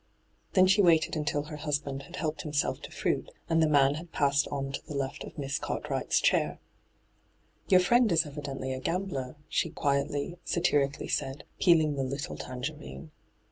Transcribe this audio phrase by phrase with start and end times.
[0.53, 4.11] Then she waited until her husband had helped himself to fruit, and the man had
[4.11, 6.59] passed on to the left of Miss Cartwright's chair.'
[7.69, 11.07] Your friend is evidently a gambler,' she 11 ^ nyt,, 6^hyG00glc 1 62 ENTRAPPED quietly,
[11.07, 13.11] BatirioaUy said, peeling the little Tangerine.